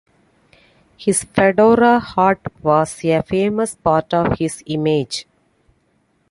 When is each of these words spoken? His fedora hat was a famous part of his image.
His 0.97 1.23
fedora 1.25 1.99
hat 1.99 2.39
was 2.63 3.05
a 3.05 3.21
famous 3.21 3.75
part 3.75 4.15
of 4.15 4.39
his 4.39 4.63
image. 4.65 5.27